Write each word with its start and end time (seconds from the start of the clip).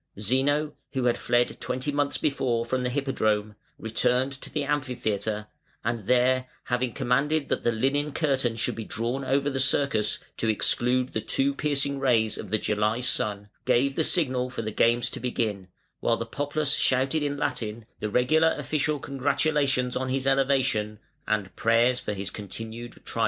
Zeno, 0.19 0.73
who 0.93 1.03
had 1.03 1.15
fled 1.19 1.61
twenty 1.61 1.91
months 1.91 2.17
before 2.17 2.65
from 2.65 2.81
the 2.81 2.89
Hippodrome, 2.89 3.53
returned 3.77 4.31
to 4.41 4.51
the 4.51 4.63
Amphitheatre, 4.63 5.45
and 5.83 6.05
there, 6.05 6.47
having 6.63 6.91
commanded 6.91 7.49
that 7.49 7.63
the 7.63 7.71
linen 7.71 8.11
curtain 8.11 8.55
should 8.55 8.73
be 8.73 8.83
drawn 8.83 9.23
over 9.23 9.47
the 9.47 9.59
circus 9.59 10.17
to 10.37 10.47
exclude 10.49 11.13
the 11.13 11.21
too 11.21 11.53
piercing 11.53 11.99
rays 11.99 12.35
of 12.35 12.49
the 12.49 12.57
July 12.57 12.99
sun, 12.99 13.49
gave 13.65 13.95
the 13.95 14.03
signal 14.03 14.49
for 14.49 14.63
the 14.63 14.71
games 14.71 15.07
to 15.11 15.19
begin, 15.19 15.67
while 15.99 16.17
the 16.17 16.25
populace 16.25 16.77
shouted 16.77 17.21
in 17.21 17.37
Latin 17.37 17.85
the 17.99 18.09
regular 18.09 18.53
official 18.57 18.97
congratulations 18.97 19.95
on 19.95 20.09
his 20.09 20.25
elevation 20.25 20.97
and 21.27 21.55
prayers 21.55 21.99
for 21.99 22.13
his 22.13 22.31
continued 22.31 22.93
triumph. 23.05 23.19